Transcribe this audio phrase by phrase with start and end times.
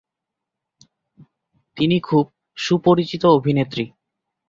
[1.77, 2.25] তিনি খুব
[2.57, 3.85] সুপরিচিত অভিনেত্রী।